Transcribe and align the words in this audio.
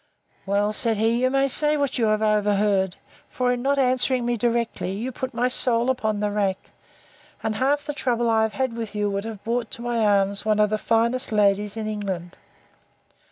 Well, 0.47 0.73
said 0.73 0.97
he, 0.97 1.21
you 1.21 1.29
may 1.29 1.47
say 1.47 1.77
what 1.77 1.99
you 1.99 2.05
have 2.05 2.23
overheard; 2.23 2.95
for, 3.29 3.51
in 3.53 3.61
not 3.61 3.77
answering 3.77 4.25
me 4.25 4.35
directly, 4.35 4.93
you 4.93 5.11
put 5.11 5.31
my 5.31 5.47
soul 5.47 5.91
upon 5.91 6.21
the 6.21 6.31
rack; 6.31 6.71
and 7.43 7.57
half 7.57 7.85
the 7.85 7.93
trouble 7.93 8.27
I 8.27 8.41
have 8.41 8.53
had 8.53 8.75
with 8.75 8.95
you 8.95 9.11
would 9.11 9.25
have 9.25 9.43
brought 9.43 9.69
to 9.69 9.83
my 9.83 10.03
arms 10.03 10.43
one 10.43 10.59
of 10.59 10.71
the 10.71 10.79
finest 10.79 11.31
ladies 11.31 11.77
in 11.77 11.85
England. 11.85 12.35